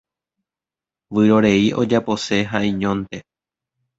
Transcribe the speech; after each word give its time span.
Vyrorei 1.17 1.59
ojapose 1.83 2.35
ha'eñónte. 2.53 3.17